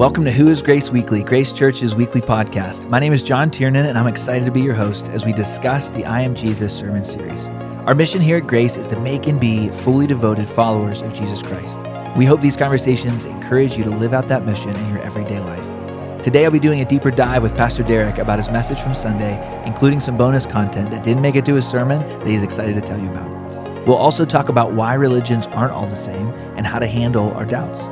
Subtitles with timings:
[0.00, 2.88] Welcome to Who is Grace Weekly, Grace Church's weekly podcast.
[2.88, 5.90] My name is John Tiernan, and I'm excited to be your host as we discuss
[5.90, 7.44] the I Am Jesus sermon series.
[7.84, 11.42] Our mission here at Grace is to make and be fully devoted followers of Jesus
[11.42, 11.80] Christ.
[12.16, 16.22] We hope these conversations encourage you to live out that mission in your everyday life.
[16.22, 19.36] Today, I'll be doing a deeper dive with Pastor Derek about his message from Sunday,
[19.66, 22.80] including some bonus content that didn't make it to his sermon that he's excited to
[22.80, 23.86] tell you about.
[23.86, 27.44] We'll also talk about why religions aren't all the same and how to handle our
[27.44, 27.90] doubts.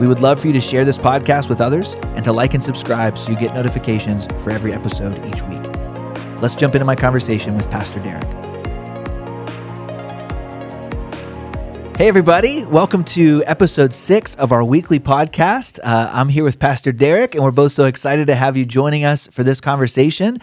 [0.00, 2.62] We would love for you to share this podcast with others and to like and
[2.62, 5.62] subscribe so you get notifications for every episode each week.
[6.42, 8.24] Let's jump into my conversation with Pastor Derek.
[11.96, 12.64] Hey, everybody.
[12.64, 15.78] Welcome to episode six of our weekly podcast.
[15.84, 19.04] Uh, I'm here with Pastor Derek, and we're both so excited to have you joining
[19.04, 20.38] us for this conversation.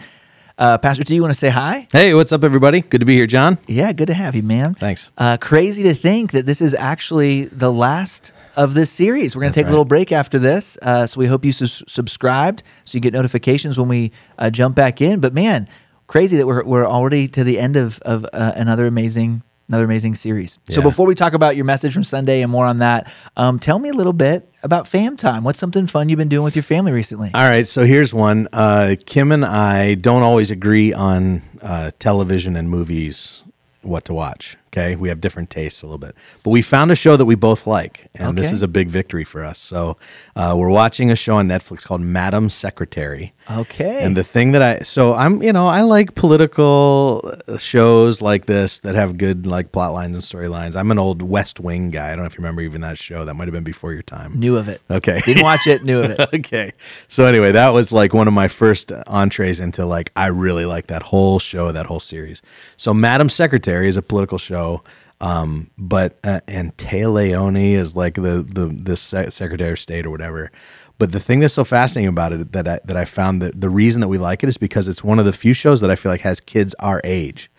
[0.58, 1.88] Uh, Pastor, do you want to say hi?
[1.92, 2.82] Hey, what's up, everybody?
[2.82, 3.58] Good to be here, John.
[3.66, 4.74] Yeah, good to have you, man.
[4.74, 5.10] Thanks.
[5.16, 9.34] Uh, crazy to think that this is actually the last of this series.
[9.34, 9.70] We're going to take right.
[9.70, 10.76] a little break after this.
[10.82, 14.76] Uh, so we hope you sus- subscribed so you get notifications when we uh, jump
[14.76, 15.20] back in.
[15.20, 15.68] But man,
[16.06, 19.42] crazy that we're, we're already to the end of, of uh, another amazing
[19.72, 20.58] another amazing series.
[20.68, 23.78] So before we talk about your message from Sunday and more on that, um, tell
[23.78, 25.44] me a little bit about fam time.
[25.44, 27.30] What's something fun you've been doing with your family recently?
[27.32, 28.48] All right, so here's one.
[28.52, 33.44] Uh, Kim and I don't always agree on uh, television and movies,
[33.80, 34.58] what to watch.
[34.72, 37.34] Okay, we have different tastes a little bit, but we found a show that we
[37.34, 39.58] both like, and this is a big victory for us.
[39.58, 39.98] So
[40.34, 43.34] uh, we're watching a show on Netflix called Madam Secretary.
[43.50, 44.02] Okay.
[44.02, 48.46] And the thing that I so I'm you know I like political uh, shows like
[48.46, 50.76] this that have good like plot lines and storylines.
[50.76, 52.06] I'm an old West Wing guy.
[52.06, 53.24] I don't know if you remember even that show.
[53.24, 54.38] That might have been before your time.
[54.38, 54.80] knew of it.
[54.90, 55.20] Okay.
[55.24, 56.20] Didn't watch it, knew of it.
[56.34, 56.72] okay.
[57.08, 60.86] So anyway, that was like one of my first entrees into like I really like
[60.86, 62.42] that whole show, that whole series.
[62.76, 64.61] So Madam Secretary is a political show,
[65.22, 70.50] um, but uh, and Leoni is like the the the Secretary of State or whatever.
[70.98, 73.70] But the thing that's so fascinating about it that I, that I found that the
[73.70, 75.96] reason that we like it is because it's one of the few shows that I
[75.96, 77.50] feel like has kids our age.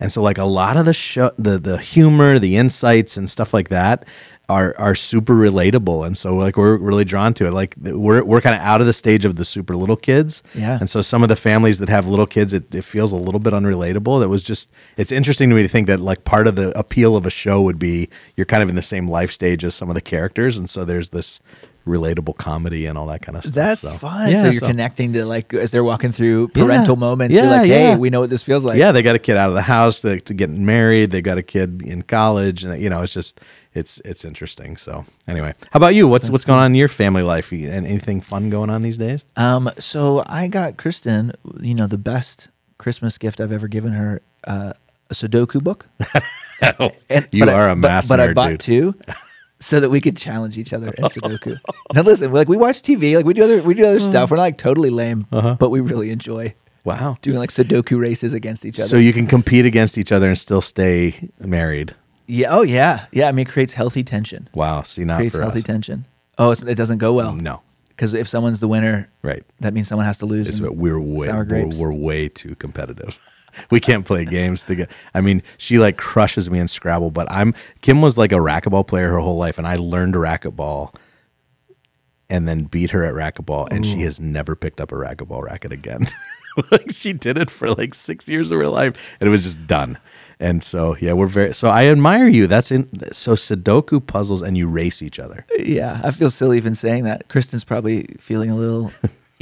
[0.00, 3.54] And so like a lot of the show the the humor, the insights and stuff
[3.54, 4.04] like that
[4.52, 7.52] are are super relatable and so like we're really drawn to it.
[7.52, 10.42] Like we're we're kind of out of the stage of the super little kids.
[10.54, 10.78] Yeah.
[10.78, 13.40] And so some of the families that have little kids it, it feels a little
[13.40, 14.20] bit unrelatable.
[14.20, 17.16] That was just it's interesting to me to think that like part of the appeal
[17.16, 19.88] of a show would be you're kind of in the same life stage as some
[19.88, 21.40] of the characters and so there's this
[21.86, 23.54] relatable comedy and all that kind of stuff.
[23.54, 24.30] That's So, fun.
[24.30, 26.64] yeah, so you're connecting to like as they're walking through Yeah.
[26.64, 27.34] parental moments.
[27.34, 27.96] you're Yeah, like, hey, yeah.
[27.96, 28.78] we know what this feels like.
[28.78, 31.10] yeah, they got a kid out of the house to, to getting married.
[31.10, 33.40] They got a kid in college, and you know, it's just
[33.74, 34.76] it's it's interesting.
[34.76, 36.06] So anyway, how about you?
[36.06, 37.50] What's what's going on in your family life?
[37.52, 39.24] And anything fun going on these days?
[39.36, 44.22] Um, so I got Kristen, you know, the best Christmas gift I've ever given her,
[44.46, 44.72] uh,
[45.10, 45.88] a Sudoku book.
[47.10, 48.60] And- You but I- are a but- math But, I bought dude.
[48.60, 48.94] two,
[49.62, 51.58] so that we could challenge each other in Sudoku.
[51.94, 54.30] now listen, like we watch TV, like we do other we do other stuff.
[54.30, 55.56] We're not like totally lame, Uh-huh.
[55.58, 57.16] but we really enjoy Wow.
[57.22, 58.88] doing like Sudoku races against each other.
[58.88, 61.94] So you can compete against each other and still stay married.
[62.26, 63.28] yeah, oh yeah, yeah.
[63.28, 64.48] I mean, it creates healthy tension.
[64.54, 64.82] Wow.
[64.82, 65.64] See, not creates healthy us.
[65.64, 66.06] tension.
[66.38, 67.34] Oh, it's, it doesn't go well.
[67.34, 67.60] No.
[67.90, 69.44] because if someone's the winner, Right.
[69.60, 70.48] that means someone has to lose.
[70.48, 73.16] It's, we're way we're, we're way too competitive.
[73.70, 74.90] We can't play games together.
[75.14, 78.86] I mean, she like crushes me in Scrabble, but I'm Kim was like a racquetball
[78.86, 80.94] player her whole life, and I learned racquetball
[82.28, 85.70] and then beat her at racquetball, and she has never picked up a racquetball racket
[85.70, 86.06] again.
[86.70, 89.66] like she did it for like six years of her life, and it was just
[89.66, 89.98] done.
[90.40, 92.46] And so yeah, we're very so I admire you.
[92.46, 95.44] That's in so Sudoku puzzles, and you race each other.
[95.58, 97.28] Yeah, I feel silly even saying that.
[97.28, 98.92] Kristen's probably feeling a little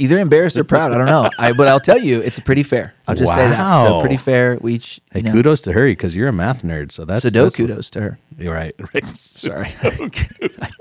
[0.01, 0.91] either embarrassed or proud.
[0.91, 1.29] I don't know.
[1.39, 2.93] I, but I'll tell you, it's pretty fair.
[3.07, 3.81] I'll just say that.
[3.83, 4.57] So pretty fair.
[4.59, 6.91] We each, Hey, you know, kudos to her because you're a math nerd.
[6.91, 8.19] So that's that's- kudos to her.
[8.37, 8.73] You're right.
[8.93, 9.05] right.
[9.17, 9.89] Sorry, I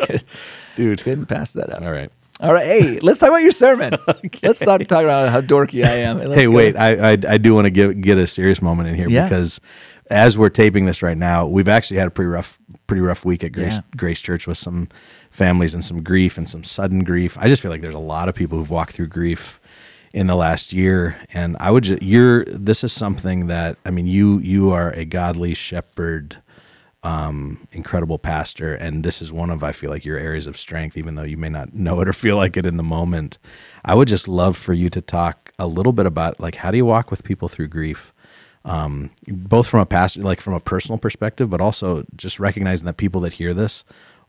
[0.00, 0.24] could,
[0.76, 1.02] dude.
[1.02, 1.82] couldn't pass that up.
[1.82, 2.10] All right.
[2.40, 3.92] All right, hey, let's talk about your sermon.
[4.42, 6.18] Let's stop talking about how dorky I am.
[6.18, 6.52] Let's hey, go.
[6.52, 6.74] wait.
[6.76, 9.24] I, I I do want to give get a serious moment in here Yeah.
[9.28, 9.60] because
[10.10, 13.44] as we're taping this right now, we've actually had a pretty rough pretty rough week
[13.44, 13.80] at Grace Yeah.
[13.94, 14.88] Grace Church with some
[15.30, 17.36] families and some grief and some sudden grief.
[17.38, 19.60] I just feel like there's a lot of people who've walked through grief
[20.14, 24.06] in the last year and I would just you're this is something that I mean
[24.06, 26.38] you you are a godly shepherd
[27.02, 30.96] um, incredible pastor, and this is one of I feel like your areas of strength,
[30.96, 33.38] even though you may not know it or feel like it in the moment.
[33.84, 36.76] I would just love for you to talk a little bit about like how do
[36.76, 38.12] you walk with people through grief,
[38.64, 42.98] um, both from a pastor, like from a personal perspective, but also just recognizing that
[42.98, 43.84] people that hear this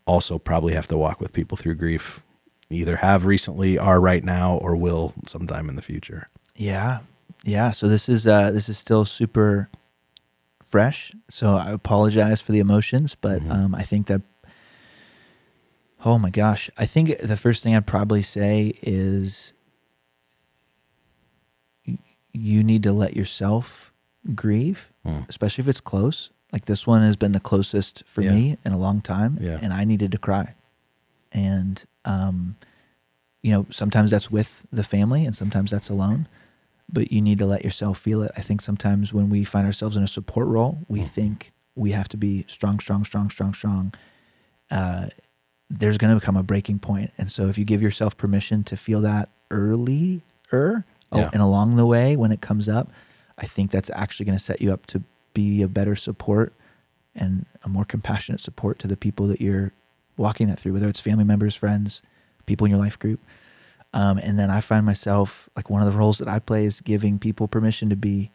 [0.06, 2.24] also probably have to walk with people through grief,
[2.70, 6.30] either have recently, are right now, or will sometime in the future.
[6.56, 7.00] Yeah,
[7.44, 7.72] yeah.
[7.72, 9.70] So this is uh, this is still super
[10.76, 11.12] fresh.
[11.30, 13.52] So I apologize for the emotions, but Mm-hmm.
[13.52, 14.22] um, I think that
[16.04, 16.68] Oh my gosh.
[16.80, 19.54] I think the first thing I'd probably say is
[22.34, 23.94] you need to let yourself
[24.34, 25.28] grieve, Mm.
[25.30, 26.30] especially if it's close.
[26.52, 28.32] Like this one has been the closest for Yeah.
[28.34, 29.60] me in a long time, Yeah.
[29.62, 30.56] and I needed to cry.
[31.32, 32.56] And um,
[33.44, 36.28] you know, sometimes that's with the family, and sometimes that's alone.
[36.94, 38.32] But you need to let yourself feel it.
[38.36, 41.08] I think sometimes when we find ourselves in a support role, we Mm.
[41.08, 43.94] think we have to be strong, strong, strong, strong, strong.
[44.70, 45.08] Uh,
[45.70, 48.76] there's going to become a breaking point, and so if you give yourself permission to
[48.76, 50.20] feel that earlier
[51.14, 51.30] Yeah.
[51.34, 52.92] and along the way when it comes up,
[53.38, 55.04] I think that's actually going to set you up to
[55.34, 56.54] be a better support
[57.16, 59.72] and a more compassionate support to the people that you're
[60.18, 62.02] walking that through, whether it's family members, friends,
[62.46, 63.20] people in your life group.
[63.94, 66.80] Um, and then I find myself like one of the roles that I play is
[66.82, 68.32] giving people permission to be,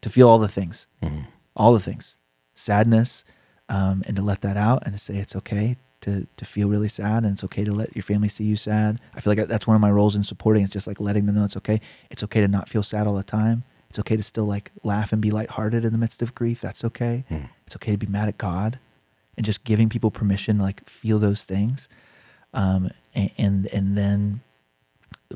[0.00, 1.26] to feel all the things, Mhm.
[1.54, 2.16] all the things,
[2.54, 3.22] sadness,
[3.68, 6.88] um, and to let that out and to say it's okay to to feel really
[6.88, 8.98] sad and it's okay to let your family see you sad.
[9.14, 10.62] I feel like that's one of my roles in supporting.
[10.64, 11.78] It's just like letting them know it's okay.
[12.10, 13.64] It's okay to not feel sad all the time.
[13.90, 16.62] It's okay to still like laugh and be lighthearted in the midst of grief.
[16.62, 17.24] That's okay.
[17.28, 17.44] Hmm.
[17.66, 18.78] It's okay to be mad at God,
[19.36, 21.86] and just giving people permission to like feel those things,
[22.54, 24.40] um, and, and and then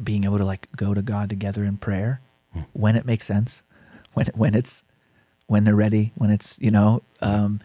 [0.02, 2.20] being able to like go to God together in prayer
[2.52, 2.60] Hmm.
[2.72, 3.62] when it makes sense,
[4.12, 4.84] when when it's
[5.46, 7.02] when they're ready, when it's you know.
[7.20, 7.60] Um,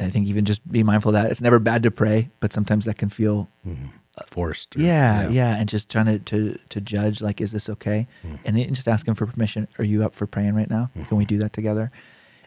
[0.00, 2.84] I think even just be mindful of that it's never bad to pray, but sometimes
[2.86, 3.90] that can feel Mhm.
[4.26, 4.74] forced.
[4.76, 8.08] or- yeah, yeah, and just trying to, to to judge like, is this okay?
[8.26, 8.38] Mm.
[8.44, 9.68] And then just asking for permission.
[9.78, 10.90] Are you up for praying right now?
[11.06, 11.92] Can we do that together?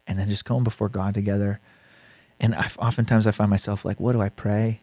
[0.05, 1.61] And then just going before God together.
[2.39, 4.81] And I, oftentimes I find myself like, what do I pray?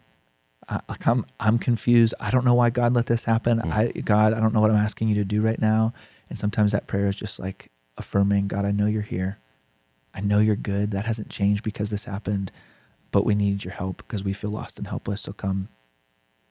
[0.69, 2.15] I, like I'm I'm confused.
[2.21, 3.59] I don't know why God let this happen.
[3.61, 3.73] Mm.
[3.73, 5.93] I God, I don't know what I'm asking you to do right now.
[6.29, 9.39] And sometimes that prayer is just like affirming, God, I know you're here.
[10.15, 10.91] I know you're good.
[10.91, 12.53] That hasn't changed because this happened,
[13.13, 15.23] but we need your help because we feel lost and helpless.
[15.23, 15.69] So come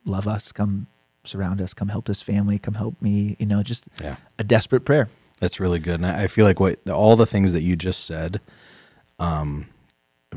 [0.04, 0.86] love us, come
[1.24, 4.16] surround us, come help this family, come help me, you know, just Yeah.
[4.38, 5.08] a desperate prayer.
[5.40, 5.96] That's really good.
[5.96, 8.40] And I I feel like what all the things that you just said,
[9.20, 9.66] um,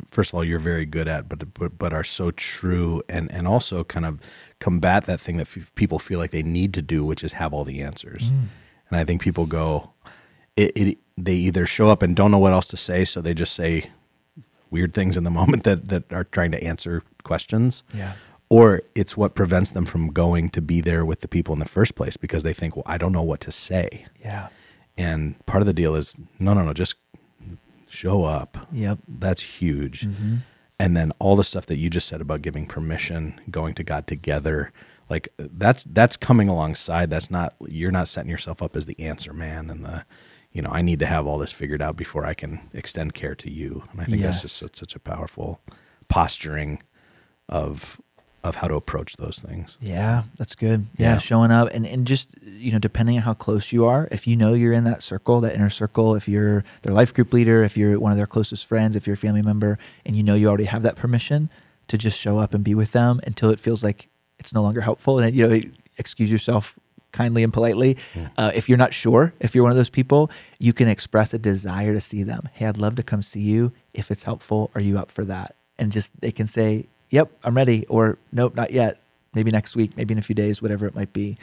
[0.09, 3.47] first of all, you're very good at, but but, but are so true, and and
[3.47, 4.19] also kind of
[4.59, 7.53] combat that thing that f- people feel like they need to do, which is have
[7.53, 8.29] all the answers.
[8.29, 8.45] Mm.
[8.89, 9.93] And I think people go,
[10.55, 13.33] it, it they either show up and don't know what else to say, so they
[13.33, 13.91] just say
[14.69, 17.83] weird things in the moment that that are trying to answer questions.
[17.93, 18.13] Yeah.
[18.49, 21.65] Or it's what prevents them from going to be there with the people in the
[21.65, 24.07] first place because they think, well, I don't know what to say.
[24.19, 24.49] Yeah.
[24.97, 26.95] And part of the deal is no, no, no, just
[27.91, 28.67] show up.
[28.71, 28.99] Yep.
[29.07, 30.07] That's huge.
[30.07, 30.35] Mm-hmm.
[30.79, 34.07] And then all the stuff that you just said about giving permission, going to God
[34.07, 34.71] together,
[35.09, 37.09] like that's that's coming alongside.
[37.09, 40.05] That's not you're not setting yourself up as the answer man and the
[40.51, 43.35] you know, I need to have all this figured out before I can extend care
[43.35, 43.83] to you.
[43.93, 45.61] And I think that's just such, such a powerful
[46.09, 46.81] posturing
[47.47, 48.01] of
[48.43, 49.77] of how to approach those things.
[49.79, 50.87] Yeah, that's good.
[50.97, 51.17] Yeah, Yeah.
[51.19, 54.35] showing up and, and just, you know, depending on how close you are, if you
[54.35, 57.75] know you're in that circle, that inner circle, if you're their life group leader, if
[57.75, 60.47] you're one of their closest friends, if you're a family member, and you know you
[60.47, 61.49] already have that permission
[61.87, 64.07] to just show up and be with them until it feels like
[64.39, 65.19] it's no longer helpful.
[65.19, 65.61] And, you know,
[65.97, 66.77] excuse yourself
[67.11, 67.97] kindly and politely.
[68.37, 71.37] Uh, if you're not sure, if you're one of those people, you can express a
[71.37, 72.47] desire to see them.
[72.53, 73.73] Hey, I'd love to come see you.
[73.93, 75.55] If it's helpful, are you up for that?
[75.77, 79.01] And just they can say, yep, I'm ready, or nope, not yet.
[79.33, 81.37] Maybe next week, maybe in a few days, whatever it might be.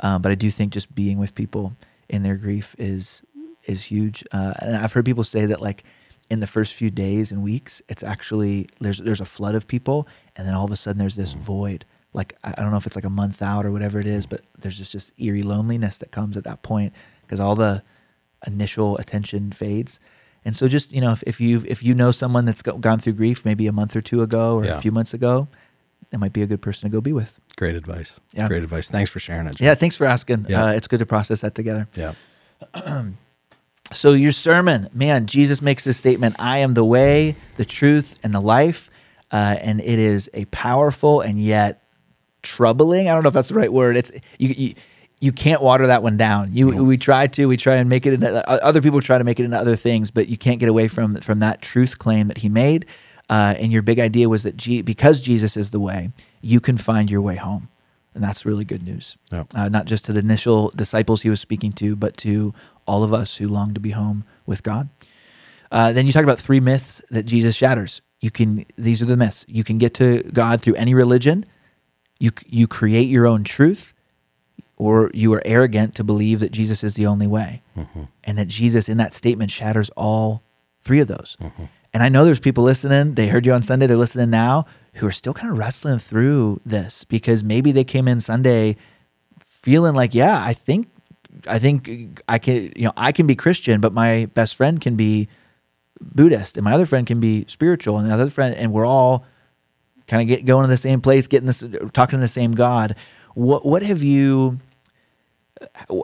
[0.00, 1.76] Um, but I do think just being with people
[2.08, 3.22] in their grief is
[3.66, 4.24] is huge.
[4.32, 5.84] Uh, and I've heard people say that like
[6.30, 10.06] in the first few days and weeks, it's actually there's there's a flood of people,
[10.36, 11.84] and then all of a sudden there's this void.
[12.14, 14.40] Like I don't know if it's like a month out or whatever it is, but
[14.58, 17.82] there's just this eerie loneliness that comes at that point because all the
[18.46, 20.00] initial attention fades.
[20.44, 22.98] And so just, you know, if, if you if you know someone that's go, gone
[23.00, 24.78] through grief maybe a month or two ago or Yeah.
[24.78, 25.48] a few months ago,
[26.12, 27.38] it might be a good person to go be with.
[27.56, 28.18] Great advice.
[28.32, 28.48] Yeah.
[28.48, 28.90] Great advice.
[28.90, 29.56] Thanks for sharing it.
[29.56, 29.66] John.
[29.66, 30.46] Yeah, thanks for asking.
[30.48, 30.64] Yeah.
[30.64, 31.88] Uh, it's good to process that together.
[31.94, 32.14] Yeah.
[33.90, 38.34] So your sermon, man, Jesus makes this statement: "I am the way, the truth, and
[38.34, 38.90] the life,"
[39.32, 41.82] uh, and it is a powerful and yet
[42.42, 43.08] troubling.
[43.08, 43.96] I don't know if that's the right word.
[43.96, 44.48] It's you.
[44.48, 44.74] you
[45.20, 46.52] you can't water that one down.
[46.52, 49.40] You we try to we try and make it into other people try to make
[49.40, 52.38] it into other things, but you can't get away from from that truth claim that
[52.38, 52.86] he made.
[53.28, 56.78] Uh, and your big idea was that G, because Jesus is the way, you can
[56.78, 57.68] find your way home,
[58.14, 59.16] and that's really good news.
[59.30, 59.44] Yeah.
[59.54, 62.54] Uh, not just to the initial disciples he was speaking to, but to
[62.86, 64.88] all of us who long to be home with God.
[65.70, 68.00] Uh, then you talk about three myths that Jesus shatters.
[68.20, 69.44] You can; these are the myths.
[69.46, 71.44] You can get to God through any religion.
[72.18, 73.92] You you create your own truth,
[74.76, 77.62] or you are arrogant to believe that Jesus is the only way,
[78.24, 80.42] and that Jesus in that statement shatters all
[80.82, 81.36] three of those.
[81.94, 83.14] And I know there's people listening.
[83.14, 83.86] They heard you on Sunday.
[83.86, 88.06] They're listening now who are still kind of wrestling through this because maybe they came
[88.08, 88.76] in Sunday
[89.46, 90.88] feeling like, yeah, I think
[91.46, 94.96] I think I can, you know, I can be Christian, but my best friend can
[94.96, 95.28] be
[96.00, 99.24] Buddhist, and my other friend can be spiritual, and the other friend, and we're all
[100.08, 102.94] kind of get going to the same place, getting this, talking to the same God.
[103.34, 104.58] What what have you?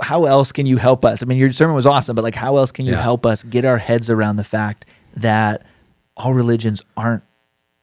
[0.03, 1.23] How else can you help us?
[1.23, 3.03] I mean, your sermon was awesome, but like, how else can you Yeah.
[3.03, 4.85] help us get our heads around the fact
[5.17, 5.62] that
[6.16, 7.23] all religions aren't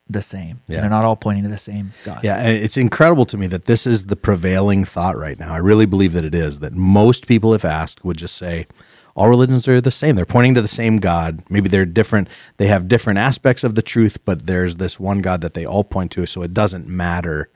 [0.10, 0.76] the same, Yeah.
[0.78, 2.20] and they're not all pointing to the same God?
[2.24, 5.54] Yeah, it's incredible to me that this is the prevailing thought right now.
[5.54, 8.68] I really believe that it is that most people, if asked, would just say
[9.16, 10.16] all religions are the same.
[10.16, 11.44] They're pointing to the same God.
[11.50, 12.30] Maybe they're different.
[12.58, 15.84] They have different aspects of the truth, but there's this one God that they all
[15.84, 16.26] point to.
[16.26, 17.50] So it doesn't matter,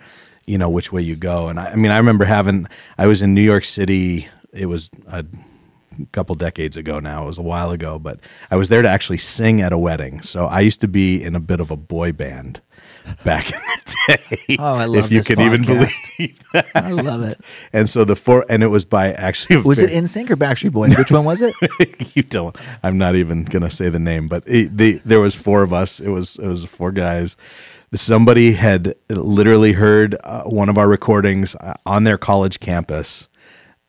[0.46, 1.48] you know, which way you go.
[1.48, 2.67] And I, I mean, I remember having.
[2.98, 4.27] I was in New York City.
[4.51, 5.25] It was a
[6.12, 7.24] couple decades ago now.
[7.24, 8.20] It was a while ago, but
[8.52, 10.22] I was there to actually sing at a wedding.
[10.22, 12.62] So I used to be in a bit of a boy band
[13.24, 13.96] back in the
[14.48, 14.58] day.
[14.60, 16.18] Oh, I love if you can even podcast.
[16.18, 16.68] believe that.
[16.75, 17.40] I love it.
[17.74, 19.58] And so the four, and it was by actually.
[19.58, 20.98] Was it In Sync or Backstreet Boys?
[20.98, 21.54] Which one was it?
[22.16, 22.56] you don't.
[22.84, 26.00] I'm not even gonna say the name, but it, the, there was four of us.
[26.00, 27.36] It was it was four guys.
[27.94, 33.30] Somebody had literally heard uh, one of our recordings uh, on their college campus.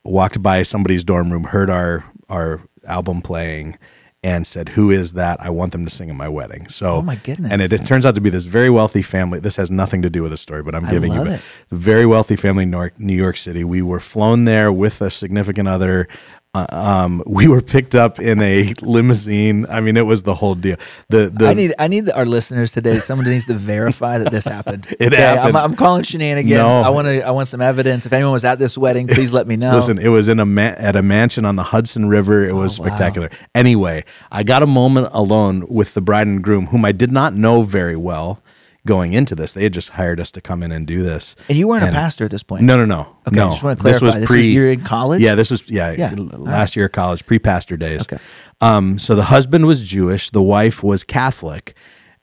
[0.07, 3.77] Walked by somebody's dorm room, heard our our album playing,
[4.23, 5.41] and said, "Who is that?
[5.41, 7.51] I want them to sing at my wedding." So, Oh, my goodness.
[7.51, 9.41] And it, it turns out to be this very wealthy family.
[9.41, 11.41] This has nothing to do with the story, but I'm giving you it.
[11.71, 13.65] a very wealthy family in New York City.
[13.65, 16.09] We were flown there with a significant other.
[16.55, 19.67] Uh, um, we were picked up in a limousine.
[19.69, 20.77] I mean, it was the whole deal.
[21.11, 22.99] The the I need I need our listeners today.
[22.99, 24.87] Someone needs to verify that this happened.
[24.99, 25.57] It Okay, I'm, happened.
[25.59, 26.53] I'm calling shenanigans.
[26.59, 26.69] No.
[26.69, 27.21] I want to.
[27.21, 28.07] I want some evidence.
[28.07, 29.75] If anyone was at this wedding, please let me know.
[29.75, 32.49] Listen, it was in a ma- at a mansion on the Hudson River.
[32.49, 32.87] It was Oh, wow.
[32.89, 33.31] spectacular.
[33.55, 37.35] Anyway, I got a moment alone with the bride and groom, whom I did not
[37.35, 38.41] know very well
[38.87, 39.53] going into this.
[39.53, 41.37] They had just hired us to come in and do this.
[41.51, 42.63] and you weren't And- a pastor at this point.
[42.63, 43.01] No, no, no.
[43.27, 43.49] Okay, no.
[43.49, 44.07] I just wanna clarify.
[44.07, 44.49] This was- pre.
[44.49, 45.21] you're in college?
[45.21, 46.15] Yeah, this was yeah, Yeah.
[46.17, 48.01] last year of college, pre-pastor days.
[48.03, 48.19] Okay.
[48.63, 51.75] Um, so the husband was Jewish, the wife was Catholic,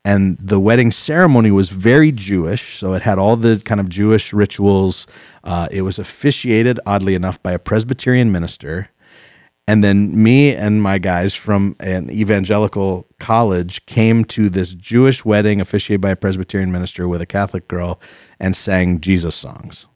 [0.05, 2.77] and the wedding ceremony was very Jewish.
[2.77, 5.07] So it had all the kind of Jewish rituals.
[5.43, 8.89] Uh, it was officiated, oddly enough, by a Presbyterian minister.
[9.67, 15.61] And then me and my guys from an evangelical college came to this Jewish wedding
[15.61, 18.01] officiated by a Presbyterian minister with a Catholic girl
[18.39, 19.87] and sang Jesus songs.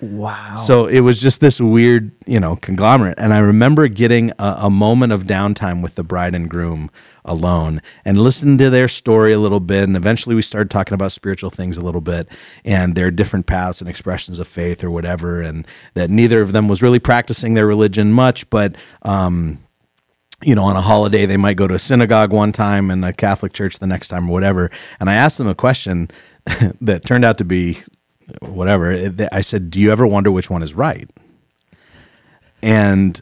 [0.00, 0.54] Wow.
[0.54, 3.18] So it was just this weird, you know, conglomerate.
[3.18, 6.90] And I remember getting a, a moment of downtime with the bride and groom
[7.24, 9.84] alone and listening to their story a little bit.
[9.84, 12.28] And eventually we started talking about spiritual things a little bit
[12.64, 15.42] and their different paths and expressions of faith or whatever.
[15.42, 19.58] And that neither of them was really practicing their religion much, but, um,
[20.42, 23.12] you know, on a holiday, they might go to a synagogue one time and a
[23.12, 24.70] Catholic church the next time or whatever.
[25.00, 26.08] And I asked them a question
[26.80, 27.78] that turned out to be
[28.40, 29.10] whatever.
[29.32, 31.10] I said, Do you ever wonder which one is right?
[32.62, 33.20] And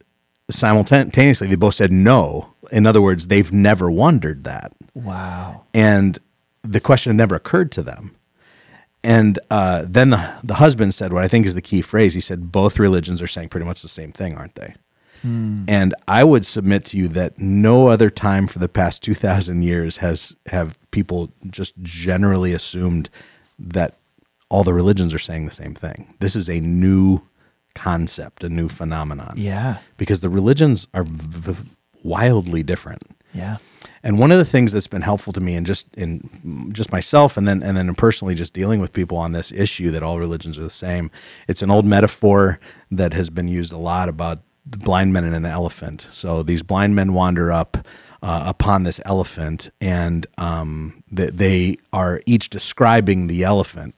[0.50, 2.52] simultaneously, they both said no.
[2.72, 4.72] In other words, they've never wondered that.
[4.94, 5.64] wow.
[5.74, 6.18] And
[6.62, 8.16] the question had never occurred to them.
[9.04, 12.14] And uh, then the, the husband said what I think is the key phrase.
[12.14, 14.74] He said, Both religions are saying pretty much the same thing, aren't they?
[15.68, 19.96] And I would submit to you that no other time for the past 2,000 years
[19.96, 23.10] has have people just generally assumed
[23.58, 23.94] that
[24.48, 26.14] all the religions are saying the same thing.
[26.20, 27.22] This is a new
[27.74, 29.34] concept, a new phenomenon.
[29.36, 29.78] Yeah.
[29.96, 31.68] Because the religions are v-
[32.02, 33.02] wildly different.
[33.32, 33.56] Yeah.
[34.02, 37.36] And one of the things that's been helpful to me, and just in just myself,
[37.36, 40.58] and then and then personally, just dealing with people on this issue that all religions
[40.58, 41.10] are the same.
[41.48, 42.58] It's an old metaphor
[42.90, 46.06] that has been used a lot about blind men and an elephant.
[46.12, 47.76] So these blind men wander up
[48.22, 53.94] uh, upon this elephant, and um, th- they are each describing the elephant.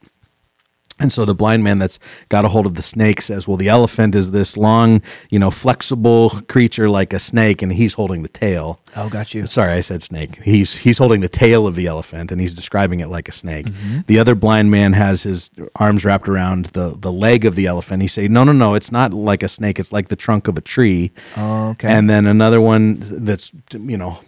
[1.00, 3.68] And so the blind man that's got a hold of the snake says, Well, the
[3.68, 8.28] elephant is this long, you know, flexible creature like a snake, and he's holding the
[8.28, 8.80] tail.
[8.96, 9.46] Oh, got you.
[9.46, 10.42] Sorry, I said snake.
[10.42, 13.66] He's he's holding the tail of the elephant and he's describing it like a snake.
[13.66, 14.00] Mm-hmm.
[14.06, 18.02] The other blind man has his arms wrapped around the the leg of the elephant.
[18.02, 19.78] He say, "No, no, no, it's not like a snake.
[19.78, 21.88] It's like the trunk of a tree." Oh, okay.
[21.88, 24.20] And then another one that's you know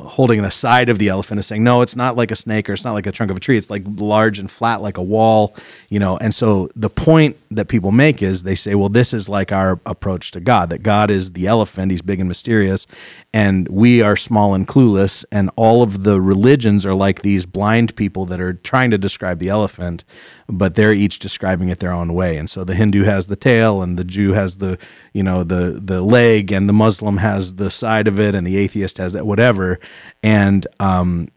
[0.00, 2.72] holding the side of the elephant and saying, no, it's not like a snake or
[2.72, 3.56] it's not like a trunk of a tree.
[3.56, 5.54] It's like large and flat like a wall,
[5.88, 6.16] you know.
[6.18, 9.80] And so the point that people make is they say, well, this is like our
[9.86, 12.86] approach to God, that God is the elephant, he's big and mysterious,
[13.32, 15.24] and we are small and clueless.
[15.30, 19.38] And all of the religions are like these blind people that are trying to describe
[19.38, 20.04] the elephant,
[20.50, 22.36] but they're each describing it their own way.
[22.36, 24.78] And so the Hindu has the tail and the Jew has the,
[25.12, 28.56] you know, the the leg and the Muslim has the side of it and the
[28.56, 29.78] atheist has that whatever.
[30.22, 31.28] And um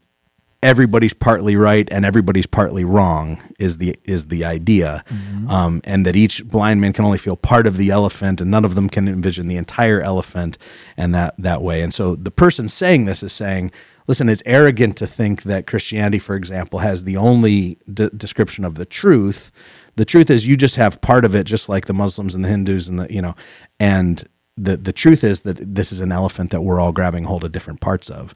[0.64, 5.04] everybody's partly right and everybody's partly wrong is the is the idea,
[5.48, 8.64] um, and that each blind man can only feel part of the elephant, and none
[8.64, 10.56] of them can envision the entire elephant,
[10.96, 11.82] and that that way.
[11.82, 13.70] And so the person saying this is saying,
[14.06, 18.74] listen, it's arrogant to think that Christianity, for example, has the only de- description of
[18.76, 19.52] the truth.
[19.96, 22.48] The truth is, you just have part of it, just like the Muslims and the
[22.48, 23.34] Hindus, and the you know,
[23.78, 27.44] and the the truth is that this is an elephant that we're all grabbing hold
[27.44, 28.34] of different parts of.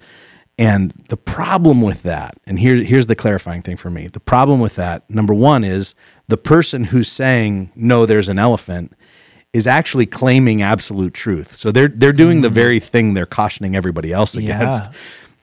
[0.59, 4.59] And the problem with that, and here, here's the clarifying thing for me the problem
[4.59, 5.95] with that, number one, is
[6.27, 8.93] the person who's saying, no, there's an elephant,
[9.53, 11.57] is actually claiming absolute truth.
[11.57, 12.53] So they're, they're doing the mm.
[12.53, 14.57] very thing they're cautioning everybody else Yeah.
[14.57, 14.91] against,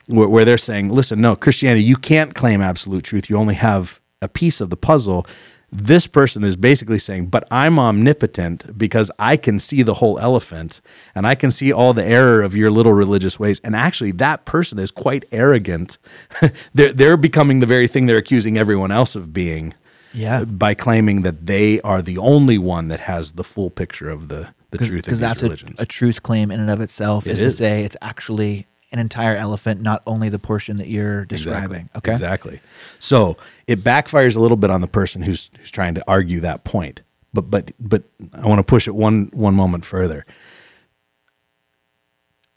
[0.06, 3.28] where, where they're saying, listen, no, Christianity, you can't claim absolute truth.
[3.30, 5.26] You only have a piece of the puzzle.
[5.72, 10.80] This person is basically saying, but I'm omnipotent because I can see the whole elephant
[11.14, 13.60] and I can see all the error of your little religious ways.
[13.64, 15.98] And actually, that person is quite arrogant.
[16.74, 19.74] they're, they're becoming the very thing they're accusing everyone else of being
[20.14, 20.44] Yeah.
[20.44, 24.48] by claiming that they are the only one that has the full picture of the,
[24.70, 25.80] the truth of Because these that's a, religions.
[25.80, 27.54] a truth claim in and of itself It is, is.
[27.54, 28.66] to say it's actually
[28.96, 31.90] an entire elephant, not only the portion that you're describing.
[31.94, 32.12] Okay.
[32.12, 32.60] Exactly.
[32.98, 33.36] So
[33.66, 37.02] it backfires a little bit on the person who's who's trying to argue that point.
[37.34, 40.24] But but but I want to push it one one moment further.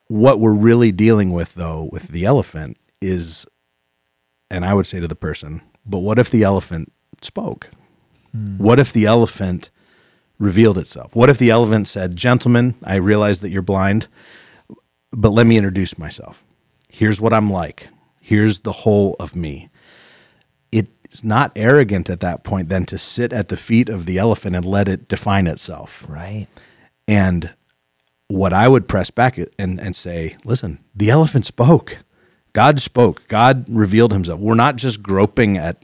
[0.07, 3.45] What we're really dealing with though with the elephant is
[4.49, 6.91] and I would say to the person, but what if the elephant
[7.21, 7.69] spoke?
[8.31, 8.57] Hmm.
[8.57, 9.71] What if the elephant
[10.39, 11.15] revealed itself?
[11.15, 14.07] What if the elephant said, "Gentlemen, I realize that you're blind
[15.11, 16.43] but let me introduce myself.
[16.87, 17.89] Here's what I'm like.
[18.21, 19.69] Here's the whole of me.
[20.71, 24.55] It's not arrogant at that point then to sit at the feet of the elephant
[24.55, 26.05] and let it define itself.
[26.07, 26.45] Right.
[27.07, 27.55] And
[28.27, 32.03] what I would press back and, and say, listen, the elephant spoke.
[32.53, 33.27] God spoke.
[33.27, 34.39] God revealed himself.
[34.39, 35.83] We're not just groping at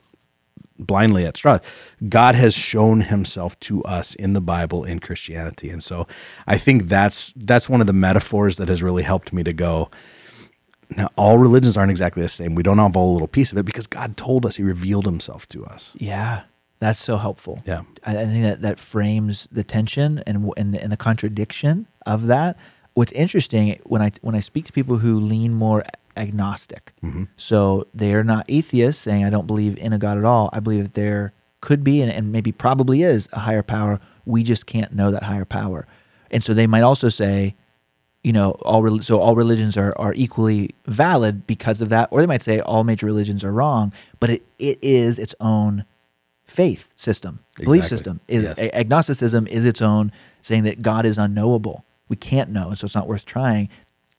[0.77, 1.61] blindly at straws.
[2.09, 5.69] God has shown himself to us in the Bible in Christianity.
[5.69, 6.07] And so
[6.47, 9.89] I think that's that's one of the metaphors that has really helped me to go.
[10.97, 12.55] Now all religions aren't exactly the same.
[12.55, 15.05] We don't have all a little piece of it because God told us he revealed
[15.05, 15.91] himself to us.
[15.95, 16.43] Yeah.
[16.79, 17.61] That's so helpful.
[17.65, 17.83] Yeah.
[18.03, 22.27] I, I think that that frames the tension and and the, and the contradiction of
[22.27, 22.57] that.
[22.93, 25.83] What's interesting when I when I speak to people who lean more
[26.17, 27.25] agnostic, mm-hmm.
[27.37, 30.49] so they are not atheists saying I don't believe in a God at all.
[30.53, 33.99] I believe that there could be and, and maybe probably is a higher power.
[34.25, 35.87] We just can't know that higher power,
[36.31, 37.55] and so they might also say,
[38.23, 42.27] you know, all so all religions are are equally valid because of that, or they
[42.27, 45.85] might say all major religions are wrong, but it, it is its own
[46.45, 48.21] faith system, belief system.
[48.27, 48.57] Yes.
[48.57, 51.85] agnosticism is its own saying that God is unknowable.
[52.07, 53.69] We can't know, and so it's not worth trying.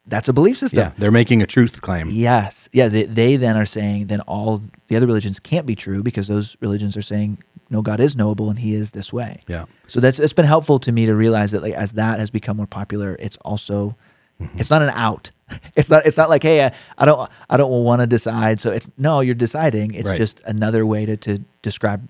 [0.07, 0.79] That's a belief system.
[0.79, 2.09] Yeah, they're making a truth claim.
[2.11, 2.69] Yes.
[2.73, 2.88] Yeah.
[2.88, 6.57] They, they then are saying then all the other religions can't be true because those
[6.61, 7.38] religions are saying
[7.69, 9.40] no, God is knowable and He is this way.
[9.49, 9.64] Yeah.
[9.88, 12.57] So that's it's been helpful to me to realize that like as that has become
[12.57, 13.97] more popular, it's also
[14.40, 14.59] mm-hmm.
[14.59, 15.31] it's not an out.
[15.77, 18.61] It's not it's not like hey I, I don't I don't want to decide.
[18.61, 19.95] So it's no you're deciding.
[19.95, 20.16] It's Right.
[20.16, 22.09] just another way to to describe.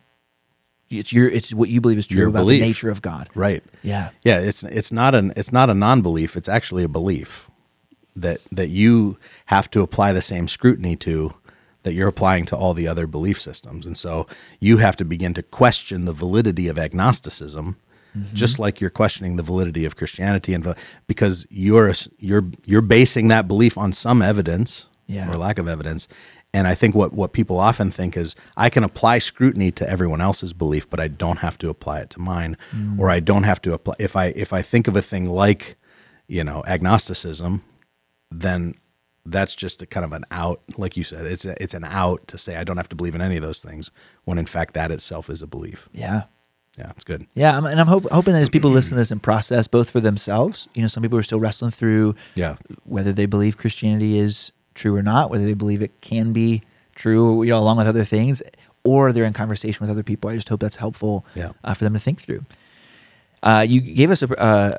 [0.88, 2.60] It's your it's what you believe is true Your about belief.
[2.60, 3.28] the nature of God.
[3.34, 3.62] Right.
[3.82, 4.10] Yeah.
[4.22, 7.50] Yeah, it's it's not an it's not a non-belief, it's actually a belief
[8.16, 11.34] that that you have to apply the same scrutiny to
[11.82, 13.86] that you're applying to all the other belief systems.
[13.86, 14.26] And so
[14.58, 17.76] you have to begin to question the validity of agnosticism
[18.16, 18.34] mm-hmm.
[18.34, 20.74] just like you're questioning the validity of Christianity and
[21.06, 25.30] because you're you're you're basing that belief on some evidence Yeah.
[25.30, 26.08] or lack of evidence.
[26.54, 30.22] And I think what, what people often think is I can apply scrutiny to everyone
[30.22, 32.98] else's belief, but I don't have to apply it to mine, mm.
[32.98, 35.76] or I don't have to apply if I if I think of a thing like,
[36.28, 37.62] you know, agnosticism,
[38.30, 38.74] then
[39.24, 42.26] that's just a kind of an out, like you said, it's a, it's an out
[42.28, 43.90] to say I don't have to believe in any of those things,
[44.24, 45.88] when in fact that itself is a belief.
[45.92, 46.24] Yeah.
[46.78, 47.26] Yeah, it's good.
[47.34, 49.88] Yeah, I'm- and I'm hope, hoping that as people listen to this and process both
[49.90, 54.18] for themselves, you know, some people are still wrestling through Yeah, whether they believe Christianity
[54.18, 56.62] is true or not, whether they believe it can be
[56.94, 58.42] true, you know, along with other things,
[58.84, 60.28] or they're in conversation with other people.
[60.30, 61.52] I just hope that's helpful Yeah.
[61.64, 62.44] uh, for them to think through.
[63.42, 64.76] Uh, you gave us a uh,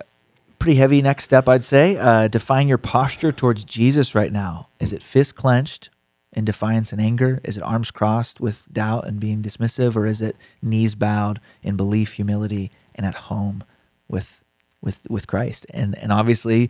[0.59, 1.97] pretty heavy next step, I'd say.
[1.97, 4.69] Uh, define your posture towards Jesus right now.
[4.79, 5.89] Is it fist clenched
[6.33, 7.39] in defiance and anger?
[7.43, 11.77] Is it arms crossed with doubt and being dismissive, or is it knees bowed in
[11.77, 13.63] belief, humility, and at home
[14.07, 14.43] with
[14.81, 15.65] with with Christ?
[15.73, 16.69] And and obviously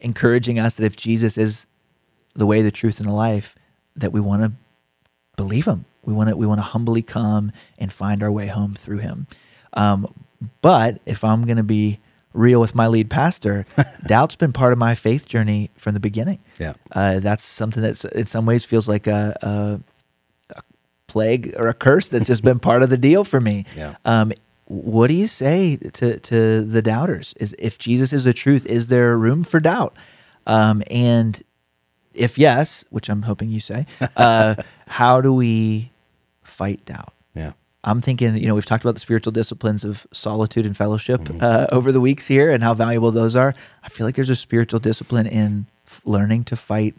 [0.00, 1.66] encouraging us that if Jesus is
[2.34, 3.56] the way, the truth, and the life,
[3.94, 4.52] that we want to
[5.36, 5.86] believe him.
[6.02, 9.26] We want to we want to humbly come and find our way home through him.
[9.72, 10.12] Um,
[10.62, 12.00] but if I'm going to be
[12.36, 13.64] real with my lead pastor,
[14.06, 16.38] doubt's been part of my faith journey from the beginning.
[16.58, 16.74] Yeah.
[16.92, 19.80] uh, that's something that's in some ways feels like a, a
[21.06, 23.64] plague or a curse that's just been part of the deal for me.
[23.76, 23.96] Yeah.
[24.04, 24.32] Um,
[24.68, 27.34] what do you say to to the doubters?
[27.38, 29.94] Is if Jesus is the truth, is there room for doubt?
[30.46, 31.40] Um, and
[32.14, 34.56] if yes, which I'm hoping you say, uh,
[34.88, 35.92] how do we
[36.42, 37.12] fight doubt?
[37.86, 41.66] I'm thinking, you know, we've talked about the spiritual disciplines of solitude and fellowship uh,
[41.70, 43.54] over the weeks here and how valuable those are.
[43.84, 46.96] I feel like there's a spiritual discipline in f- learning to fight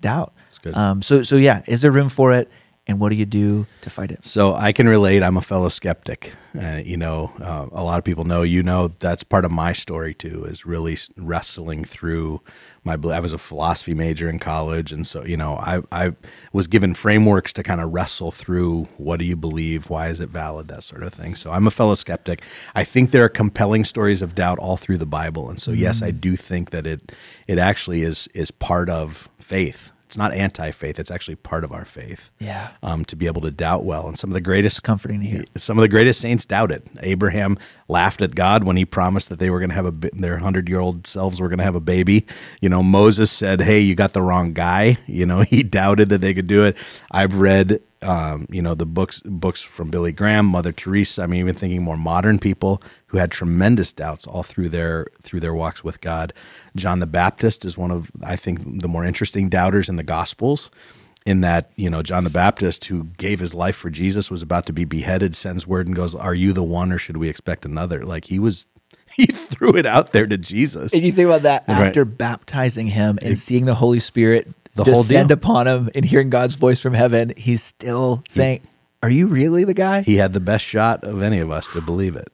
[0.00, 0.32] doubt.
[0.46, 0.74] That's good.
[0.74, 2.50] Um, so, so yeah, is there room for it?
[2.84, 4.24] And what do you do to fight it?
[4.24, 5.22] So I can relate.
[5.22, 6.32] I'm a fellow skeptic.
[6.60, 8.42] Uh, you know, uh, a lot of people know.
[8.42, 10.44] You know, that's part of my story too.
[10.46, 12.40] Is really wrestling through
[12.82, 12.94] my.
[12.94, 16.12] I was a philosophy major in college, and so you know, I I
[16.52, 18.86] was given frameworks to kind of wrestle through.
[18.96, 19.88] What do you believe?
[19.88, 20.66] Why is it valid?
[20.66, 21.36] That sort of thing.
[21.36, 22.42] So I'm a fellow skeptic.
[22.74, 26.02] I think there are compelling stories of doubt all through the Bible, and so yes,
[26.02, 27.12] I do think that it
[27.46, 29.91] it actually is is part of faith.
[30.12, 30.98] It's not anti-faith.
[30.98, 32.72] It's actually part of our faith Yeah.
[32.82, 34.06] um, to be able to doubt well.
[34.06, 35.44] And some of the greatest comforting to hear.
[35.56, 36.82] Some of the greatest saints doubted.
[37.00, 37.56] Abraham
[37.88, 40.68] laughed at God when he promised that they were going to have a their hundred
[40.68, 42.26] year old selves were going to have a baby.
[42.60, 46.20] You know, Moses said, "Hey, you got the wrong guy." You know, he doubted that
[46.20, 46.76] they could do it.
[47.10, 47.80] I've read.
[48.02, 51.22] Um, you know the books books from Billy Graham, Mother Teresa.
[51.22, 55.40] I mean, even thinking more modern people who had tremendous doubts all through their through
[55.40, 56.32] their walks with God.
[56.76, 60.70] John the Baptist is one of I think the more interesting doubters in the Gospels
[61.24, 64.66] in that you know John the Baptist who gave his life for Jesus was about
[64.66, 67.64] to be beheaded sends word and goes are you the one or should we expect
[67.64, 68.66] another like he was
[69.14, 71.86] he threw it out there to Jesus And you think about that Right.
[71.88, 76.30] after baptizing him and seeing the Holy Spirit The whole descend upon him and hearing
[76.30, 78.62] God's voice from heaven, he's still saying,
[79.02, 80.02] Are you really the guy?
[80.02, 82.28] he had the best shot of any of us to believe it.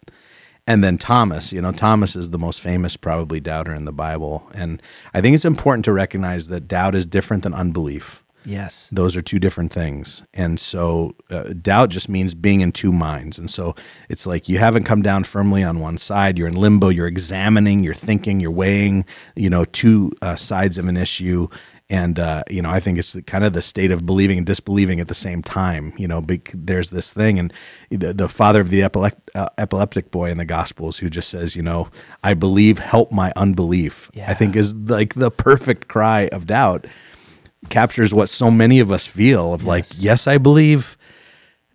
[0.66, 4.48] And then Thomas you know Thomas is the most famous probably doubter in the Bible.
[4.55, 4.81] And
[5.14, 8.22] I think it's important to recognize that doubt is different than unbelief.
[8.44, 8.88] Yes.
[8.90, 10.22] those are two different things.
[10.33, 13.38] And so uh, doubt just means being in two minds.
[13.38, 13.74] And so
[14.09, 16.38] it's like you haven't come down firmly on one side.
[16.38, 16.88] You're in limbo.
[16.88, 17.85] You're examining.
[17.85, 18.40] You're thinking.
[18.40, 19.05] You're weighing
[19.37, 21.48] you know two uh, sides of an issue
[21.90, 25.01] and uh, you know i think it's kind of the state of believing and disbelieving
[25.01, 26.20] at the same time you know
[26.55, 27.53] there's this thing and
[27.90, 31.62] the, the father of the uh, epileptic boy in the gospels who just says you
[31.62, 31.88] know
[32.22, 34.31] i believe help my unbelief Yeah.
[34.31, 36.87] i think is like the perfect cry of doubt
[37.68, 40.96] captures what so many of us feel of like, yes, I believe.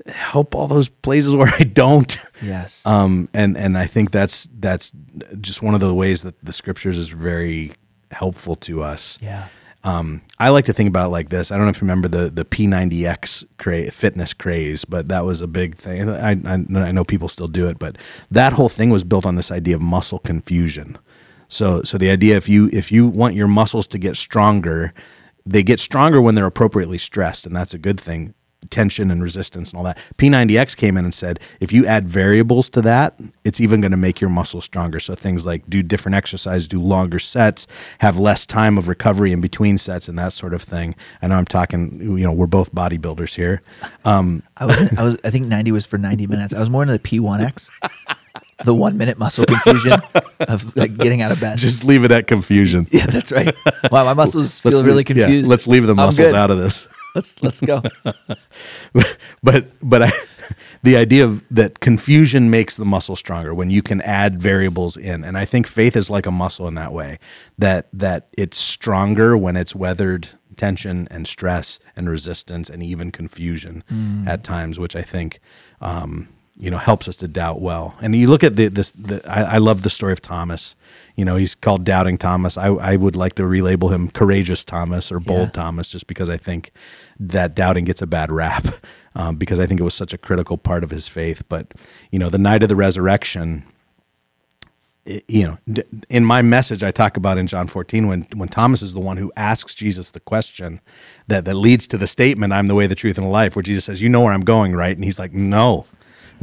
[0.08, 2.18] Help all those places where I don't.
[2.42, 2.82] Yes.
[2.86, 4.92] Um, and and I think that's that's
[5.40, 7.74] just one of the ways that the scriptures is very
[8.12, 9.20] helpful to us.
[9.22, 9.48] yeah.
[9.86, 11.52] Um, I like to think about it like this.
[11.52, 15.42] I don't know if you remember the the P90X cra- fitness craze, but that was
[15.42, 16.10] a big thing.
[16.10, 17.98] I, I I know people still do it, but
[18.32, 20.98] that whole thing was built on this idea of muscle confusion.
[21.50, 24.94] So so the idea if you if you want your muscles to get stronger,
[25.46, 28.34] they get stronger when they're appropriately stressed, and that's a good thing.
[28.70, 29.98] Tension and resistance and all that.
[30.18, 33.98] P90X came in and said if you add variables to that, it's even going to
[33.98, 35.00] make your muscles stronger.
[35.00, 37.68] So things like do different exercise, do longer sets,
[38.00, 40.96] have less time of recovery in between sets, and that sort of thing.
[41.22, 42.00] I know I'm talking.
[42.02, 43.62] You know, we're both bodybuilders here.
[44.06, 46.54] Um, I was, I was, I think 90 was for 90 minutes.
[46.54, 47.70] I was more into the P1X,
[48.66, 49.94] the one minute muscle confusion
[50.40, 51.58] of like getting out of bed.
[51.58, 52.88] Just leave it at confusion.
[52.92, 53.54] yeah, that's right.
[53.92, 55.50] Wow, my muscles feel Let's really leave- yeah, confused.
[55.50, 56.88] let's leave the muscles out of this.
[57.16, 57.82] Let's let's go.
[59.44, 60.12] but but I,
[60.84, 65.24] the idea of that confusion makes the muscle stronger when you can add variables in
[65.24, 67.20] and i think faith is like a muscle in that way
[67.58, 73.84] that that it's stronger when it's weathered tension and stress and resistance and even confusion
[74.28, 75.40] at times which i think
[75.82, 79.22] um, you know helps us to doubt well and you look at the this the,
[79.28, 80.76] I, I love the story of thomas
[81.16, 85.12] you know he's called doubting thomas i, I would like to relabel him courageous thomas
[85.12, 85.64] or bold Yeah.
[85.64, 86.72] Thomas, just because I think
[87.20, 88.66] that doubting gets a bad rap,
[89.16, 91.44] um, because I think it was such a critical part of his faith.
[91.50, 91.74] But
[92.12, 93.64] you know, the night of the resurrection,
[95.06, 98.82] you know, d- in my message, I talk about in John 14 when when Thomas
[98.82, 100.80] is the one who asks Jesus the question
[101.28, 103.64] that that leads to the statement, "I'm the way, the truth, and the life," where
[103.64, 105.86] Jesus says, "You know where I'm going, right?" And he's like, "No."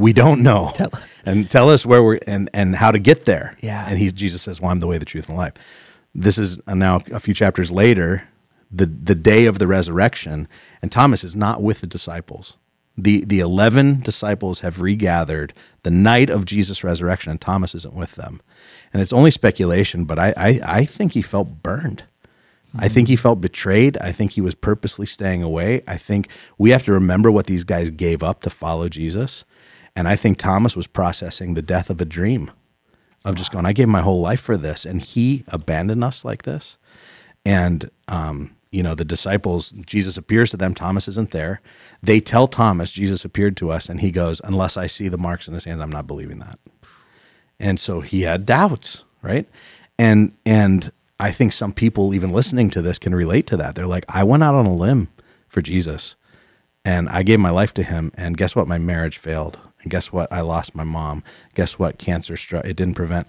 [0.01, 0.71] We don't know.
[0.75, 1.23] Tell us.
[1.25, 3.55] and tell us where we're and and how to get there.
[3.61, 3.85] Yeah.
[3.87, 5.53] And he's Jesus says, "Well, I'm the way, the truth, and the life."
[6.13, 8.27] This is uh, now a few chapters later,
[8.71, 10.47] the the day of the resurrection,
[10.81, 12.57] and Thomas is not with the disciples.
[12.97, 18.15] the The eleven disciples have regathered the night of Jesus' resurrection, and Thomas isn't with
[18.15, 18.41] them.
[18.93, 22.03] And it's only speculation, but I I, I think he felt burned.
[22.77, 23.97] I think he felt betrayed.
[23.97, 25.81] I think he was purposely staying away.
[25.87, 29.43] I think we have to remember what these guys gave up to follow Jesus.
[29.95, 32.51] And I think Thomas was processing the death of a dream
[33.25, 36.43] of just going, I gave my whole life for this, and he abandoned us like
[36.43, 36.77] this.
[37.45, 41.61] And um, you know, the disciples, Jesus appears to them, Thomas isn't there.
[42.01, 45.47] They tell Thomas, Jesus appeared to us, and he goes, Unless I see the marks
[45.47, 46.57] in his hands, I'm not believing that.
[47.59, 49.47] And so he had doubts, right?
[49.99, 53.75] And and I think some people even listening to this can relate to that.
[53.75, 55.09] They're like, I went out on a limb
[55.47, 56.15] for Jesus
[56.83, 58.67] and I gave my life to him, and guess what?
[58.67, 59.59] My marriage failed.
[59.81, 60.31] And guess what?
[60.31, 61.23] I lost my mom.
[61.55, 61.97] Guess what?
[61.97, 62.65] Cancer struck.
[62.65, 63.27] It didn't prevent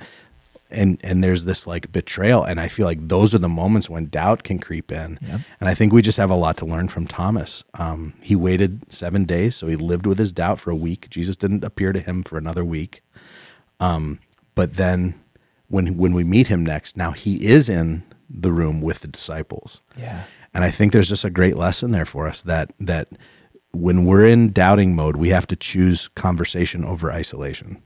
[0.70, 4.06] and and there's this like betrayal and i feel like those are the moments when
[4.06, 5.40] doubt can creep in Yep.
[5.60, 8.90] and i think we just have a lot to learn from thomas um, he waited
[8.90, 12.00] seven days so he lived with his doubt for a week jesus didn't appear to
[12.00, 13.02] him for another week
[13.80, 14.18] um,
[14.54, 15.20] but then
[15.68, 19.82] when when we meet him next now he is in the room with the disciples
[19.94, 20.24] Yeah.
[20.54, 23.08] and I think there's just a great lesson there for us that that
[23.72, 27.82] when we're in doubting mode, we have to choose conversation over isolation.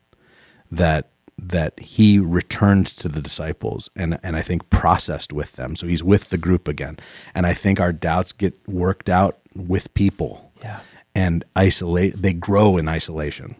[0.70, 5.76] That that he returned to the disciples and and I think processed with them.
[5.76, 6.98] So he's with the group again.
[7.34, 10.80] And I think our doubts get worked out with people Yeah.
[11.14, 13.54] and isolate they grow in isolation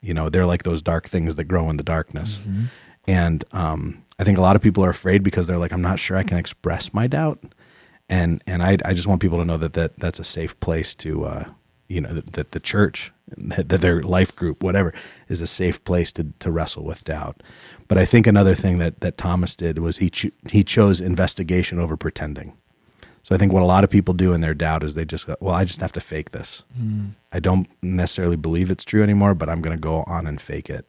[0.00, 2.40] you know they're like those dark things that grow in the darkness
[3.08, 5.98] and um, i think a lot of people are afraid because they're like i'm not
[6.00, 7.38] sure i can express my doubt
[8.08, 10.94] and and i, I just want people to know that, that that's a safe place
[10.96, 11.44] to uh,
[11.88, 14.92] you know that, that the church that, that their life group whatever
[15.28, 17.42] is a safe place to, to wrestle with doubt
[17.88, 21.78] but i think another thing that, that thomas did was he cho- he chose investigation
[21.78, 22.56] over pretending
[23.28, 25.26] so I think what a lot of people do in their doubt is they just
[25.26, 26.62] go, well, I just have to fake this.
[26.74, 27.08] Hmm.
[27.30, 30.70] I don't necessarily believe it's true anymore, but I'm going to go on and fake
[30.70, 30.86] it.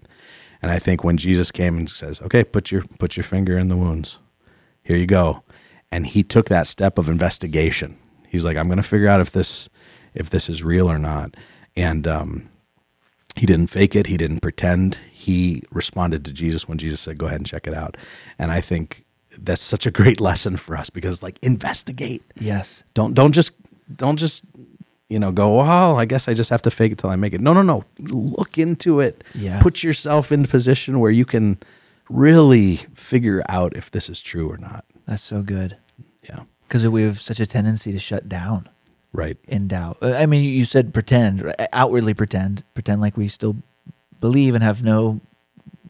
[0.62, 3.68] And I think when Jesus came and says, "Okay, put your put your finger in
[3.68, 4.20] the wounds.
[4.84, 5.44] Here you go."
[5.92, 7.98] And he took that step of investigation.
[8.28, 9.70] He's like, "I'm going to figure out if this
[10.20, 11.36] if this is real or not."
[11.76, 12.50] And um
[13.36, 14.08] he didn't fake it.
[14.08, 14.96] He didn't pretend.
[15.12, 17.96] He responded to Jesus when Jesus said, "Go ahead and check it out."
[18.38, 19.06] And I think
[19.38, 22.24] that's such a great lesson for us because like investigate.
[22.40, 22.84] Yes.
[22.94, 23.52] Don't don't just
[23.96, 24.44] don't just
[25.08, 27.34] you know go, "Well, I guess I just have to fake it till I make
[27.34, 27.84] it." No, no, no.
[28.00, 29.24] Look into it.
[29.34, 29.62] Yeah.
[29.62, 31.58] Put yourself in a position where you can
[32.10, 34.84] really figure out if this is true or not.
[35.08, 35.78] That's so good.
[36.24, 36.44] Yeah.
[36.68, 38.68] Because we have such a tendency to shut down
[39.12, 39.38] Right.
[39.48, 39.98] in doubt.
[40.02, 43.56] Uh, I mean, you said pretend, outwardly pretend, pretend like we still
[44.20, 45.20] believe and have no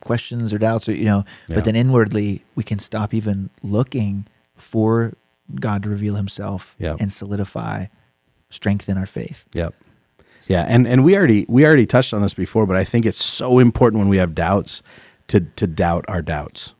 [0.01, 1.25] questions or doubts, or you know.
[1.47, 1.55] Yeah.
[1.55, 5.13] But then inwardly, we can stop even looking for
[5.59, 6.95] God to reveal Himself Yeah.
[6.99, 7.87] and solidify,
[8.49, 9.43] strengthen our faith.
[9.53, 9.73] Yep.
[10.47, 13.21] Yeah, and and we already we already touched on this before, but I think it's
[13.23, 14.81] so important when we have doubts
[15.27, 16.73] to to doubt our doubts.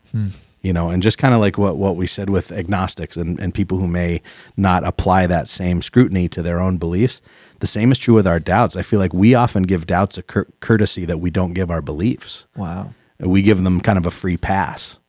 [0.62, 3.54] You know, and just kind of like what what we said with agnostics and, and
[3.54, 4.22] people who may
[4.58, 7.22] not apply that same scrutiny to their own beliefs.
[7.60, 8.76] The same is true with our doubts.
[8.76, 11.82] I feel like we often give doubts a cour- courtesy that we don't give our
[11.82, 12.94] beliefs Wow.
[13.20, 15.00] we give them kind of a free pass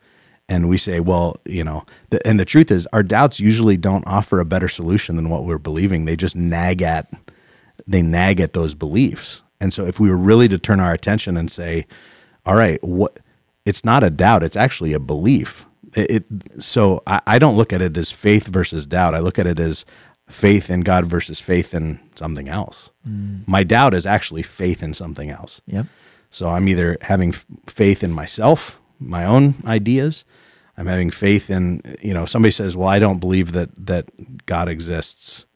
[0.48, 4.04] and we say well you know the, and the truth is our doubts usually don't
[4.06, 7.06] offer a better solution than what we're believing they just nag at
[7.86, 11.36] they nag at those beliefs and so if we were really to turn our attention
[11.36, 11.86] and say
[12.44, 13.18] all right what
[13.64, 17.72] it's not a doubt it's actually a belief it, it so I, I don't look
[17.72, 19.84] at it as faith versus doubt i look at it as
[20.28, 23.46] faith in god versus faith in something else mm.
[23.46, 25.86] my doubt is actually faith in something else Yep.
[26.30, 30.24] so I'm either having f- faith in myself, my own ideas.
[30.76, 34.06] I'm having faith in, you know, somebody says, "Well, I don't believe that that
[34.46, 35.46] God exists."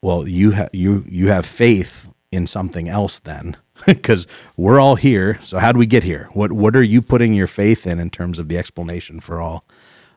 [0.00, 3.56] Well, you have you you have faith in something else then,
[3.86, 5.38] because we're all here.
[5.42, 6.28] So how do we get here?
[6.32, 9.64] What what are you putting your faith in in terms of the explanation for all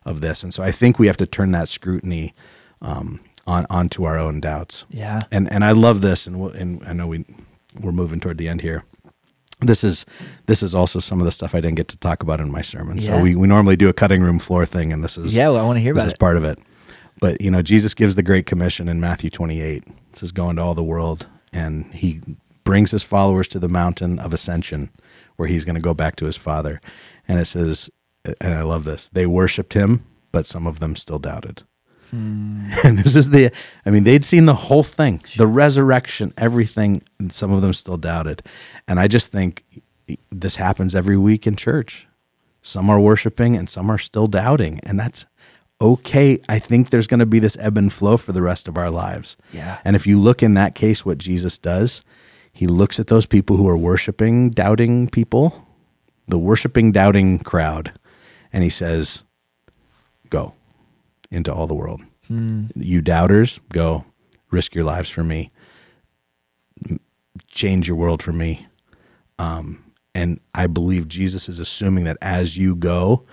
[0.06, 0.44] of this?
[0.44, 2.34] And so I think we have to turn that scrutiny
[2.82, 5.24] um, on onto our own doubts Yeah.
[5.32, 7.26] and and I love this, and we'll, and I know we
[7.80, 8.84] we're moving toward the end here.
[9.62, 10.06] This is
[10.48, 12.62] this is also some of the stuff I didn't get to talk about in my
[12.62, 12.98] sermon.
[12.98, 13.18] Yeah.
[13.18, 15.48] So we, we normally do a cutting room floor thing, and this is Yeah.
[15.50, 16.20] Well, I want to hear this about is it.
[16.20, 16.60] part of it.
[17.22, 19.84] But you know, Jesus gives the Great Commission in Matthew 28.
[19.88, 22.20] It says, "Go into all the world," and he
[22.66, 24.90] brings his followers to the mountain of ascension,
[25.38, 26.82] where he's going to go back to his Father.
[27.28, 27.90] And it says,
[28.42, 31.64] and I love this: they worshipped him, but some of them still doubted.
[32.12, 32.72] Hmm.
[32.84, 33.52] And this is the,
[33.86, 37.98] I mean, they'd seen the whole thing, the resurrection, everything, and some of them still
[37.98, 38.44] doubted.
[38.88, 39.64] And I just think
[40.32, 42.08] this happens every week in church.
[42.62, 44.80] Some are worshiping and some are still doubting.
[44.84, 45.26] And that's
[45.82, 46.40] okay.
[46.48, 48.90] I think there's going to be this ebb and flow for the rest of our
[48.90, 49.38] lives.
[49.52, 49.80] Yeah.
[49.84, 52.02] And if you look in that case, what Jesus does,
[52.56, 55.68] he looks at those people who are worshiping, doubting people,
[56.28, 57.92] the worshiping, doubting crowd,
[58.54, 59.24] and he says,
[60.30, 60.54] Go
[61.30, 62.02] into all the world.
[62.30, 64.06] You doubters, go
[64.50, 65.52] risk your lives for me,
[67.50, 68.66] change your world for me.
[69.38, 69.84] Um,
[70.16, 73.26] and I believe Jesus is assuming that as you go,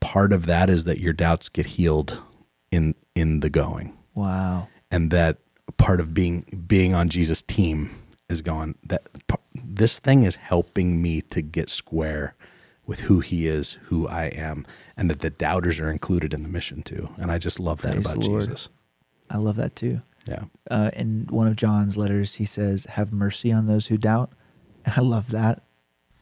[0.00, 2.22] part of that is that your doubts get healed
[2.70, 4.68] in in the going Wow.
[4.90, 5.38] and that
[5.76, 7.90] part of being being on Jesus team
[8.28, 9.02] is going that
[9.54, 12.34] this thing is helping me to get square
[12.86, 14.64] with who he is, who I am,
[14.96, 17.10] and that the doubters are included in the mission too.
[17.18, 18.20] And I just love that Praise about.
[18.20, 18.68] Jesus.
[19.28, 20.02] I love that too.
[20.28, 20.44] Yeah.
[20.70, 24.30] Uh, in one of John's letters, he says, "Have mercy on those who doubt."
[24.86, 25.64] And I love that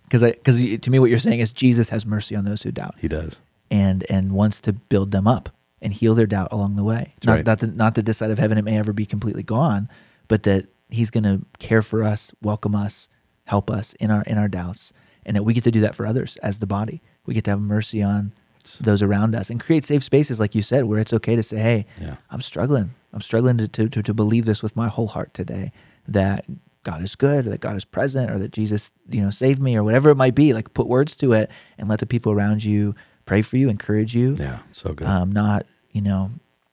[0.05, 2.95] because because to me, what you're saying is Jesus has mercy on those who doubt,
[2.99, 3.39] He does.
[3.71, 5.54] and and wants to build them up
[5.85, 7.11] and heal their doubt along the way.
[7.25, 7.47] not right.
[7.47, 9.89] not that not that this side of heaven it may ever be completely gone,
[10.27, 13.09] but that He's going to care for us, welcome us,
[13.45, 14.93] help us in our in our doubts,
[15.25, 17.03] and that we get to do that for others as the body.
[17.27, 18.33] We get to have mercy on
[18.81, 21.59] those around us and create safe spaces, like you said, where it's okay to say,
[21.59, 22.17] "Hey, Yeah.
[22.31, 22.95] I'm struggling.
[23.13, 25.71] I'm struggling to, to, to, to believe this with my whole heart today
[26.09, 26.47] that
[26.83, 29.77] God is good, or that God is present, or that Jesus, you know, saved me,
[29.77, 30.53] or whatever it might be.
[30.53, 32.95] Like put words to it and let the people around you
[33.25, 34.37] pray for you, encourage you.
[34.39, 34.59] Yeah.
[34.73, 35.07] So good.
[35.07, 36.31] Um, not, you know,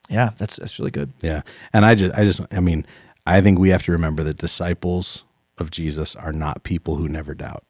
[0.09, 1.13] yeah, that's that's really good.
[1.21, 1.43] Yeah.
[1.71, 2.85] And I just, I just, I mean,
[3.25, 5.23] I think we have to remember that disciples
[5.57, 7.63] of Jesus are not people who never doubt.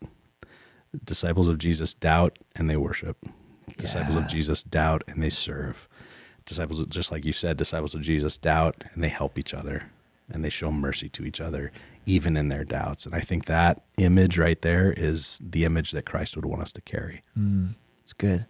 [1.05, 3.17] Disciples of Jesus doubt and they worship.
[3.77, 4.23] Disciples Yeah.
[4.23, 5.87] of Jesus doubt and they serve.
[6.45, 9.91] Disciples, just like you said, disciples of Jesus doubt and they help each other
[10.29, 11.71] and they show mercy to each other,
[12.05, 13.05] even in their doubts.
[13.05, 16.73] And I think that image right there is the image that Christ would want us
[16.73, 17.21] to carry.
[17.37, 18.45] Mm, it's good.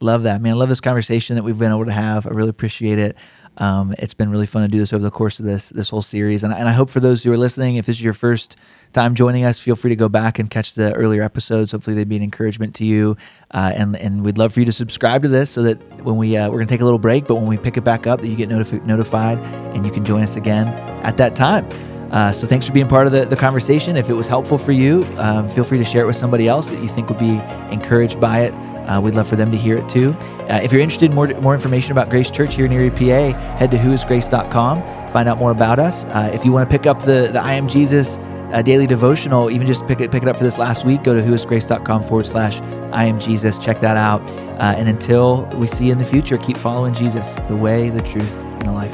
[0.00, 0.52] Love that, man.
[0.52, 2.26] I love this conversation that we've been able to have.
[2.26, 3.16] I really appreciate it.
[3.58, 6.02] Um, it's been really fun to do this over the course of this this whole
[6.02, 8.12] series, and, I- and I hope for those who are listening, if this is your
[8.12, 8.54] first
[8.92, 11.72] time joining us, feel free to go back and catch the earlier episodes.
[11.72, 13.16] Hopefully, they'd be an encouragement to you,
[13.52, 16.36] uh, and and we'd love for you to subscribe to this so that when we
[16.36, 18.28] uh, we're gonna take a little break, but when we pick it back up, that
[18.28, 19.38] you get notifi- notified
[19.74, 20.68] and you can join us again
[21.02, 21.66] at that time.
[22.12, 23.96] Uh, so thanks for being part of the, the conversation.
[23.96, 26.68] If it was helpful for you, um, feel free to share it with somebody else
[26.68, 27.40] that you think would be
[27.72, 28.52] encouraged by it.
[28.86, 30.10] Uh, we'd love for them to hear it too.
[30.48, 33.36] Uh, if you're interested in more, more information about Grace Church here in Erie, PA,
[33.56, 35.08] head to whoisgrace.com.
[35.10, 36.04] Find out more about us.
[36.06, 38.18] Uh, if you want to pick up the, the I Am Jesus
[38.52, 41.14] uh, daily devotional, even just pick it, pick it up for this last week, go
[41.14, 42.60] to whoisgrace.com forward slash
[42.92, 43.58] I Am Jesus.
[43.58, 44.22] Check that out.
[44.60, 48.02] Uh, and until we see you in the future, keep following Jesus, the way, the
[48.02, 48.92] truth, and the life.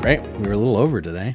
[0.00, 0.22] Great.
[0.38, 1.34] We were a little over today.